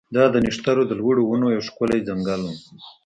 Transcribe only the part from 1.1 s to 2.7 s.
ونو یو ښکلی ځنګل و